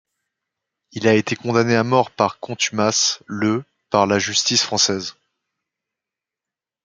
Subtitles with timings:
[0.93, 5.13] Il a été condamné à mort par contumace le par la justice française.